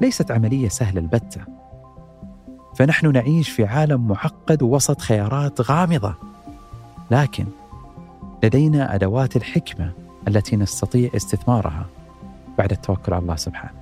[0.00, 1.40] ليست عملية سهلة البتة.
[2.76, 6.14] فنحن نعيش في عالم معقد وسط خيارات غامضة.
[7.10, 7.46] لكن
[8.44, 9.92] لدينا أدوات الحكمة
[10.28, 11.86] التي نستطيع استثمارها
[12.60, 13.80] بعد التوكل على الله سبحانه.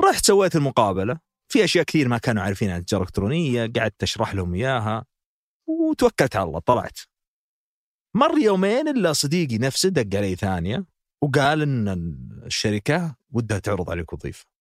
[0.00, 1.18] رحت سويت المقابلة.
[1.48, 5.04] في أشياء كثير ما كانوا عارفين عن التجارة الإلكترونية قعدت أشرح لهم إياها
[5.66, 6.98] وتوكلت على الله طلعت.
[8.14, 10.84] مر يومين إلا صديقي نفسه دق علي ثانية
[11.22, 11.88] وقال إن
[12.46, 14.53] الشركة ودها تعرض عليك وظيفة.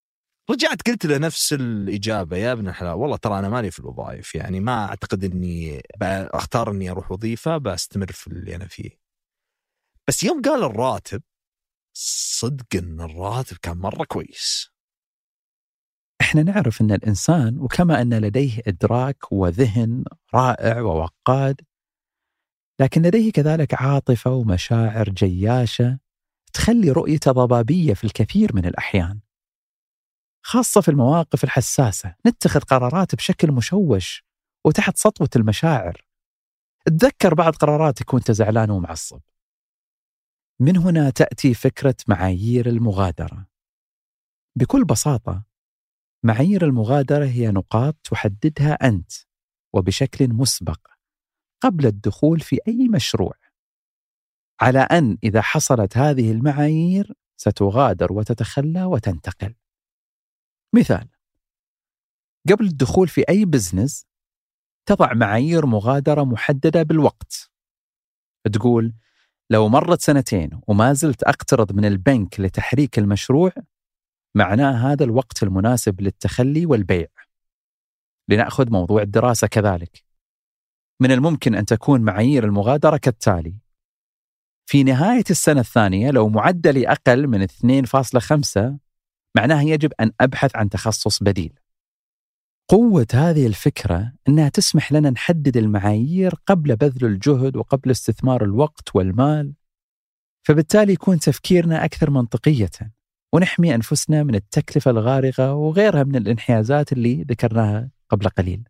[0.50, 4.60] رجعت قلت له نفس الإجابة يا ابن الحلال والله ترى أنا مالي في الوظائف يعني
[4.60, 8.90] ما أعتقد إني أختار إني أروح وظيفة بستمر في اللي أنا فيه
[10.08, 11.22] بس يوم قال الراتب
[11.98, 14.70] صدق إن الراتب كان مرة كويس
[16.22, 20.04] إحنا نعرف إن الإنسان وكما إن لديه إدراك وذهن
[20.36, 21.62] رائع ووقاد
[22.80, 26.00] لكن لديه كذلك عاطفة ومشاعر جياشة
[26.54, 29.20] تخلي رؤيته ضبابية في الكثير من الأحيان.
[30.46, 34.24] خاصة في المواقف الحساسة، نتخذ قرارات بشكل مشوش
[34.66, 36.06] وتحت سطوة المشاعر.
[36.86, 39.22] تذكر بعض قراراتك وانت زعلان ومعصب.
[40.60, 43.48] من هنا تأتي فكرة معايير المغادرة.
[44.56, 45.44] بكل بساطة
[46.24, 49.12] معايير المغادرة هي نقاط تحددها أنت
[49.74, 50.80] وبشكل مسبق
[51.64, 53.34] قبل الدخول في أي مشروع
[54.62, 59.56] على أن إذا حصلت هذه المعايير ستغادر وتتخلى وتنتقل
[60.74, 61.10] مثال
[62.50, 64.08] قبل الدخول في أي بزنس
[64.86, 67.52] تضع معايير مغادرة محددة بالوقت
[68.54, 68.94] تقول
[69.50, 73.52] لو مرت سنتين وما زلت أقترض من البنك لتحريك المشروع
[74.36, 77.08] معناه هذا الوقت المناسب للتخلي والبيع.
[78.30, 80.04] لنأخذ موضوع الدراسة كذلك.
[81.02, 83.58] من الممكن أن تكون معايير المغادرة كالتالي:
[84.66, 88.80] في نهاية السنة الثانية لو معدلي أقل من 2.5
[89.36, 91.54] معناه يجب أن أبحث عن تخصص بديل.
[92.70, 99.54] قوة هذه الفكرة أنها تسمح لنا نحدد المعايير قبل بذل الجهد وقبل استثمار الوقت والمال
[100.44, 102.70] فبالتالي يكون تفكيرنا أكثر منطقية
[103.34, 108.64] ونحمي أنفسنا من التكلفة الغارقة وغيرها من الانحيازات اللي ذكرناها قبل قليل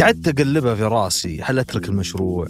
[0.00, 2.48] قعدت أقلبها في راسي هل أترك المشروع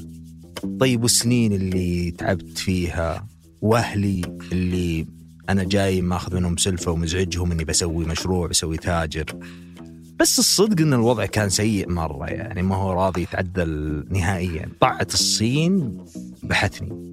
[0.80, 3.26] طيب والسنين اللي تعبت فيها
[3.62, 5.06] وأهلي اللي
[5.50, 9.24] أنا جاي ماخذ منهم سلفة ومزعجهم إني بسوي مشروع بسوي تاجر.
[10.20, 14.68] بس الصدق إن الوضع كان سيء مرة يعني ما هو راضي يتعدل نهائيا.
[14.80, 15.98] طاعت الصين
[16.42, 17.10] بحتني.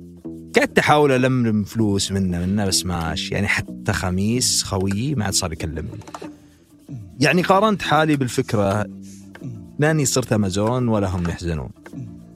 [0.55, 5.53] قعدت أحاول ألملم فلوس منه منه بس ماشي يعني حتى خميس خويي ما عاد صار
[5.53, 5.99] يكلمني.
[7.19, 8.85] يعني قارنت حالي بالفكرة
[9.79, 11.69] لأني صرت أمازون ولا هم يحزنون.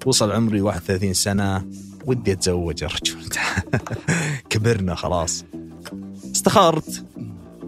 [0.05, 1.65] وصل عمري 31 سنة
[2.05, 3.17] ودي أتزوج يا رجل.
[4.49, 5.45] كبرنا خلاص.
[6.41, 7.05] استخرت.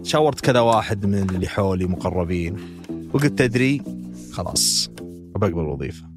[0.02, 2.56] شاورت كذا واحد من اللي حولي مقربين.
[3.14, 3.82] وقلت تدري
[4.32, 4.88] خلاص.
[5.34, 6.10] بقبل الوظيفه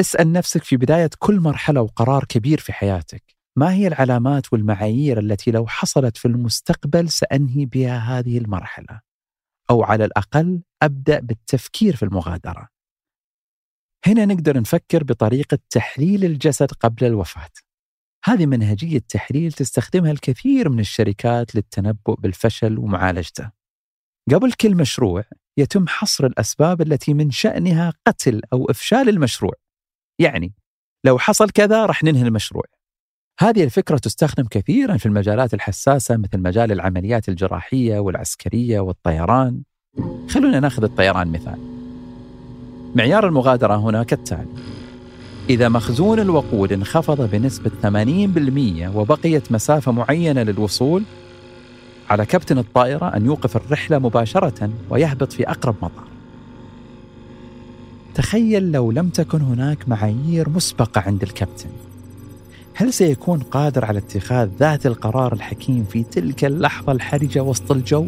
[0.00, 3.22] اسأل نفسك في بداية كل مرحلة وقرار كبير في حياتك.
[3.56, 9.00] ما هي العلامات والمعايير التي لو حصلت في المستقبل سأنهي بها هذه المرحلة؟
[9.70, 12.68] أو على الأقل أبدأ بالتفكير في المغادرة.
[14.06, 17.69] هنا نقدر نفكر بطريقة تحليل الجسد قبل الوفاة.
[18.24, 23.50] هذه منهجية تحليل تستخدمها الكثير من الشركات للتنبؤ بالفشل ومعالجته.
[24.32, 25.24] قبل كل مشروع
[25.56, 29.52] يتم حصر الأسباب التي من شأنها قتل أو إفشال المشروع.
[30.18, 30.52] يعني
[31.04, 32.64] لو حصل كذا راح ننهي المشروع.
[33.40, 39.62] هذه الفكرة تستخدم كثيرا في المجالات الحساسة مثل مجال العمليات الجراحية والعسكرية والطيران.
[40.28, 41.58] خلونا ناخذ الطيران مثال.
[42.94, 44.79] معيار المغادرة هنا كالتالي
[45.50, 47.70] إذا مخزون الوقود انخفض بنسبة
[48.90, 51.02] 80% وبقيت مسافة معينة للوصول
[52.10, 56.04] على كابتن الطائرة أن يوقف الرحلة مباشرة ويهبط في أقرب مطار.
[58.14, 61.70] تخيل لو لم تكن هناك معايير مسبقة عند الكابتن.
[62.74, 68.06] هل سيكون قادر على اتخاذ ذات القرار الحكيم في تلك اللحظة الحرجة وسط الجو؟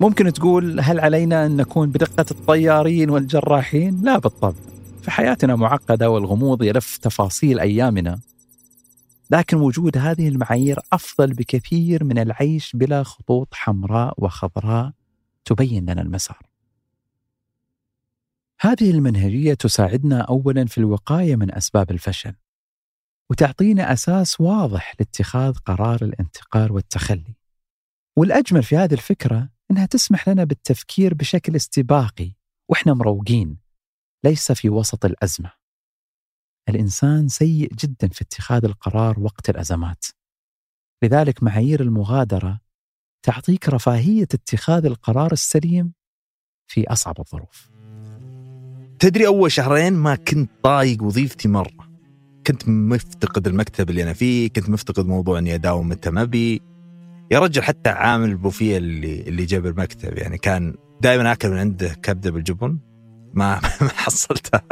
[0.00, 4.73] ممكن تقول هل علينا أن نكون بدقة الطيارين والجراحين؟ لا بالطبع.
[5.04, 8.20] فحياتنا معقدة والغموض يلف تفاصيل أيامنا
[9.30, 14.92] لكن وجود هذه المعايير أفضل بكثير من العيش بلا خطوط حمراء وخضراء
[15.44, 16.40] تبين لنا المسار.
[18.60, 22.34] هذه المنهجية تساعدنا اولا في الوقاية من أسباب الفشل
[23.30, 27.34] وتعطينا أساس واضح لاتخاذ قرار الانتقال والتخلي.
[28.16, 32.32] والأجمل في هذه الفكرة إنها تسمح لنا بالتفكير بشكل استباقي
[32.68, 33.63] وإحنا مروقين
[34.24, 35.52] ليس في وسط الأزمة.
[36.68, 40.04] الإنسان سيء جدا في اتخاذ القرار وقت الأزمات.
[41.04, 42.60] لذلك معايير المغادرة
[43.22, 45.92] تعطيك رفاهية اتخاذ القرار السليم
[46.66, 47.70] في أصعب الظروف.
[48.98, 51.90] تدري أول شهرين ما كنت طايق وظيفتي مرة.
[52.46, 56.62] كنت مفتقد المكتب اللي أنا فيه، كنت مفتقد موضوع إني أداوم متى ما أبي.
[57.30, 61.94] يا رجل حتى عامل البوفيه اللي اللي جاب المكتب يعني كان دائما آكل من عنده
[61.94, 62.78] كبدة بالجبن
[63.34, 64.62] ما ما حصلتها.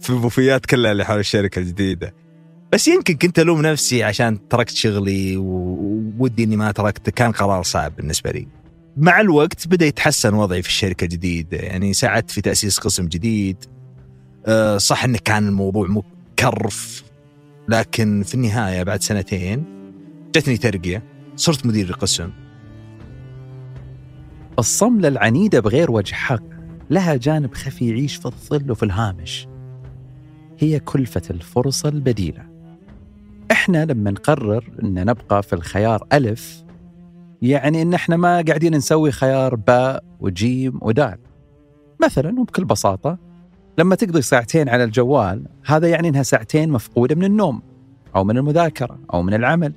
[0.00, 2.14] في البوفيات كلها اللي حول الشركة الجديدة.
[2.72, 7.12] بس يمكن كنت ألوم نفسي عشان تركت شغلي وودي إني ما تركته.
[7.12, 8.48] كان قرار صعب بالنسبة لي.
[8.96, 11.58] مع الوقت بدأ يتحسن وضعي في الشركة الجديدة.
[11.58, 13.64] يعني ساعدت في تأسيس قسم جديد.
[14.46, 17.04] أه، صح انه كان الموضوع مكرف
[17.68, 19.64] لكن في النهاية بعد سنتين
[20.36, 21.02] جتني ترقية.
[21.36, 22.30] صرت مدير القسم.
[24.58, 26.57] الصملة العنيدة بغير وجه حق.
[26.90, 29.48] لها جانب خفي يعيش في الظل وفي الهامش.
[30.58, 32.42] هي كلفة الفرصة البديلة.
[33.50, 36.64] إحنا لما نقرر إن نبقى في الخيار ألف
[37.42, 41.18] يعني إن إحنا ما قاعدين نسوي خيار باء وجيم ودال.
[42.02, 43.18] مثلا وبكل بساطة
[43.78, 47.62] لما تقضي ساعتين على الجوال هذا يعني إنها ساعتين مفقودة من النوم
[48.16, 49.72] أو من المذاكرة أو من العمل.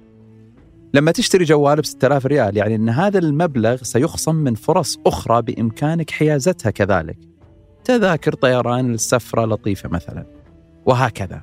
[0.94, 6.12] لما تشتري جوال ب 6000 ريال يعني إن هذا المبلغ سيخصم من فرص أخرى بإمكانك
[6.12, 7.18] حيازتها كذلك.
[7.84, 10.26] تذاكر طيران للسفرة لطيفة مثلا.
[10.86, 11.42] وهكذا.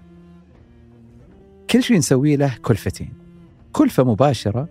[1.71, 3.13] كل شيء نسويه له كلفتين.
[3.73, 4.69] كلفة مباشرة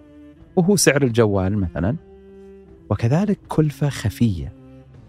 [0.55, 1.95] وهو سعر الجوال مثلا.
[2.89, 4.53] وكذلك كلفة خفية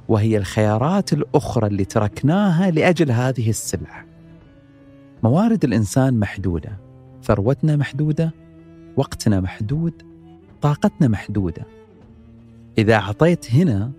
[0.09, 4.05] وهي الخيارات الأخرى اللي تركناها لأجل هذه السلعة.
[5.23, 6.79] موارد الإنسان محدودة،
[7.23, 8.33] ثروتنا محدودة،
[8.97, 9.93] وقتنا محدود
[10.63, 11.67] طاقتنا محدودة.
[12.79, 13.93] إذا أعطيت هنا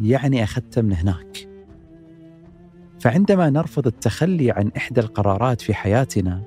[0.00, 1.48] يعني أخذت من هناك.
[3.00, 6.42] فعندما نرفض التخلي عن إحدى القرارات في حياتنا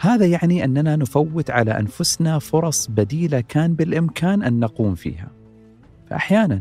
[0.00, 5.28] هذا يعني أننا نفوت على أنفسنا فرص بديلة كان بالإمكان أن نقوم فيها.
[6.10, 6.60] فاحيانا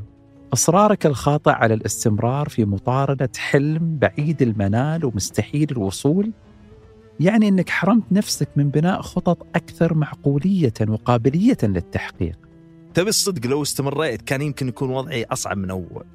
[0.54, 6.32] إصرارك الخاطئ على الاستمرار في مطاردة حلم بعيد المنال ومستحيل الوصول
[7.19, 12.39] يعني إنك حرمت نفسك من بناء خطط أكثر معقولية وقابلية للتحقيق.
[12.93, 16.06] تبي الصدق لو استمريت كان يمكن يكون وضعي أصعب من أول.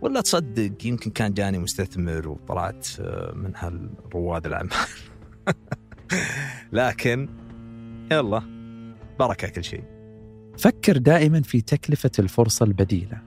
[0.00, 2.88] ولا تصدق يمكن كان جاني مستثمر وطلعت
[3.34, 4.70] من هالرواد الأعمال.
[6.72, 7.28] لكن
[8.12, 8.42] يلا
[9.18, 9.84] بركه كل شيء.
[10.58, 13.22] فكر دائما في تكلفة الفرصة البديلة.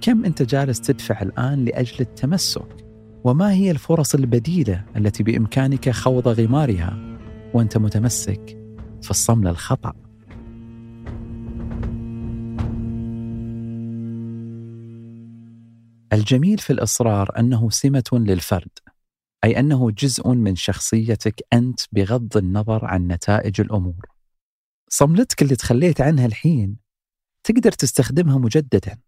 [0.00, 2.83] كم أنت جالس تدفع الآن لأجل التمسك؟
[3.24, 7.18] وما هي الفرص البديلة التي بإمكانك خوض غمارها
[7.54, 8.58] وأنت متمسك
[9.02, 9.92] في الصمل الخطأ؟
[16.12, 18.78] الجميل في الإصرار أنه سمة للفرد
[19.44, 24.06] أي أنه جزء من شخصيتك أنت بغض النظر عن نتائج الأمور.
[24.88, 26.76] صملتك اللي تخليت عنها الحين
[27.44, 28.98] تقدر تستخدمها مجددا.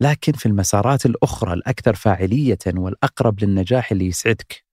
[0.00, 4.64] لكن في المسارات الأخرى الأكثر فاعلية والأقرب للنجاح اللي يسعدك.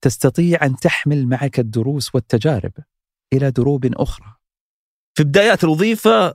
[0.00, 2.72] تستطيع أن تحمل معك الدروس والتجارب
[3.32, 4.34] إلى دروب أخرى.
[5.14, 6.34] في بدايات الوظيفة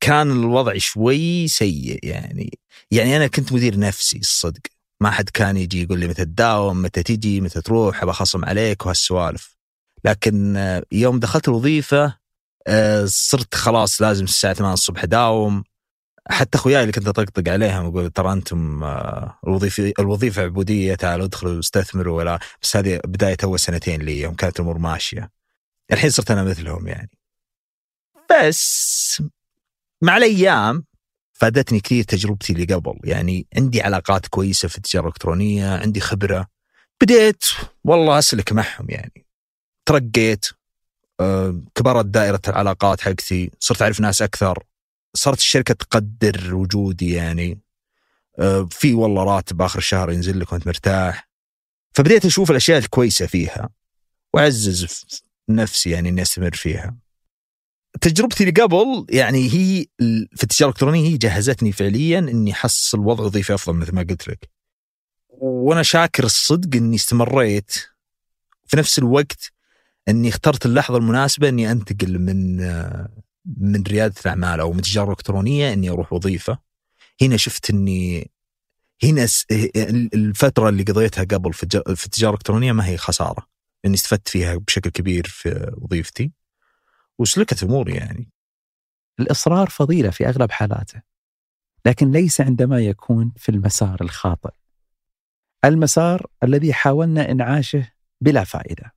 [0.00, 2.58] كان الوضع شوي سيء يعني.
[2.90, 4.60] يعني أنا كنت مدير نفسي الصدق.
[5.00, 8.86] ما حد كان يجي يقول لي متى تداوم متى تجي متى تروح أبى اخصم عليك
[8.86, 9.56] وهالسوالف.
[10.04, 10.56] لكن
[10.92, 12.18] يوم دخلت الوظيفة
[12.66, 15.64] آه، صرت خلاص لازم الساعة 8 الصبح أداوم.
[16.30, 21.58] حتى أخوياي اللي كنت أطقطق عليهم أقول ترى أنتم آه، الوظيفة الوظيفة عبودية تعالوا ادخلوا
[21.58, 25.30] استثمروا ولا بس هذه بداية أول سنتين لي يوم كانت الأمور ماشية.
[25.92, 27.10] الحين صرت أنا مثلهم يعني.
[28.30, 29.22] بس
[30.02, 30.84] مع الأيام
[31.32, 33.00] فادتني كثير تجربتي اللي قبل.
[33.04, 36.46] يعني عندي علاقات كويسة في التجارة الإلكترونية عندي خبرة.
[37.00, 37.44] بديت
[37.84, 39.26] والله أسلك معهم يعني.
[39.86, 40.46] ترقيت
[41.20, 44.64] آه، كبرت دائرة العلاقات حقتي صرت أعرف ناس أكثر.
[45.14, 47.60] صارت الشركة تقدر وجودي يعني
[48.38, 51.28] آه، في والله راتب آخر الشهر ينزل لك وأنت مرتاح
[51.92, 53.68] فبديت أشوف الأشياء الكويسة فيها
[54.34, 55.16] وأعزز في
[55.48, 56.96] نفسي يعني إني أستمر فيها.
[58.00, 59.86] تجربتي اللي قبل يعني هي
[60.36, 64.50] في التجارة الإلكترونية هي جهزتني فعليا إني أحصل وضع وظيفي أفضل مثل ما قلت لك.
[65.28, 67.72] وأنا شاكر الصدق إني استمريت
[68.66, 69.52] في نفس الوقت
[70.08, 73.08] إني اخترت اللحظة المناسبة إني أنتقل من آه،
[73.56, 76.58] من ريادة الأعمال أو من التجاره الالكترونيه إني أروح وظيفة.
[77.22, 78.30] هنا شفت إني
[79.02, 79.26] هنا
[80.14, 83.46] الفترة اللي قضيتها قبل في التجارة الإلكترونية ما هي خسارة.
[83.84, 86.32] لاني استفدت فيها بشكل كبير في وظيفتي.
[87.18, 88.30] وسلكت أموري يعني.
[89.20, 91.02] الإصرار فضيلة في أغلب حالاته.
[91.86, 94.54] لكن ليس عندما يكون في المسار الخاطئ.
[95.64, 98.94] المسار الذي حاولنا إنعاشه بلا فائدة.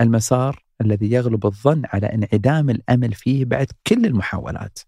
[0.00, 4.78] المسار الذي يغلب الظن على انعدام الأمل فيه بعد كل المحاولات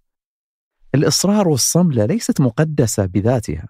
[0.95, 3.69] الإصرار والصملة ليست مقدسة بذاتها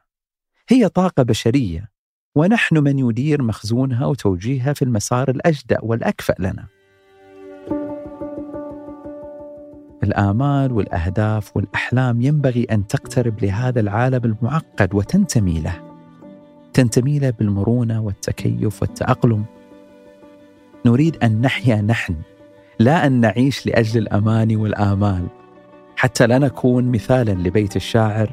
[0.68, 1.90] هي طاقة بشرية
[2.34, 6.66] ونحن من يدير مخزونها وتوجيهها في المسار الأجدأ والأكفأ لنا.
[10.02, 15.82] الآمال والأهداف والأحلام ينبغي أن تقترب لهذا العالم المعقد وتنتمي له.
[16.72, 19.44] تنتمي له بالمرونة والتكيف والتأقلم.
[20.86, 22.14] نريد أن نحيا نحن،
[22.78, 25.26] لا أن نعيش لأجل الأماني والآمال،
[25.96, 28.30] حتى لا نكون مثالا لبيت الشاعر.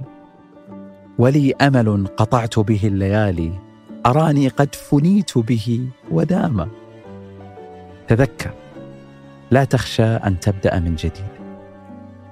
[1.17, 3.51] ولي أمل قطعت به الليالي
[4.05, 6.69] أراني قد فنيت به ودام
[8.07, 8.51] تذكر
[9.51, 11.37] لا تخشى أن تبدأ من جديد.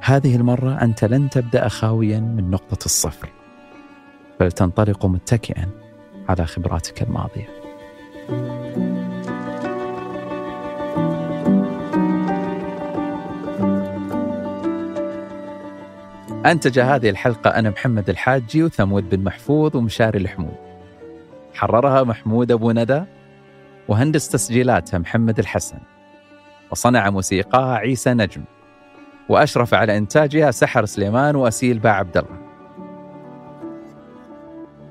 [0.02, 3.30] هذه المرة أنت لن تبدأ خاويا من نقطة الصفر.
[4.40, 5.70] بل تنطلق متكئا
[6.30, 7.48] على خبراتك الماضية.
[16.46, 20.56] أنتج هذه الحلقة أنا محمد الحاجي وثمود بن محفوظ ومشاري الحمود.
[21.54, 23.04] حررها محمود أبو ندى
[23.88, 25.78] وهندس تسجيلاتها محمد الحسن.
[26.72, 28.44] وصنع موسيقاها عيسى نجم.
[29.30, 32.38] وأشرف على إنتاجها سحر سليمان وأسيل باع عبد الله.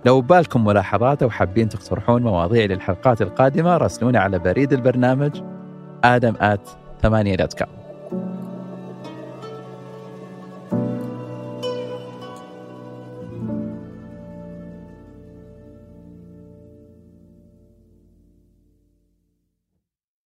[0.04, 5.42] لو بالكم ملاحظات أو حابين تقترحون مواضيع للحلقات القادمة راسلونا على بريد البرنامج
[6.04, 6.68] آدم at
[7.02, 7.83] ثمانية dot com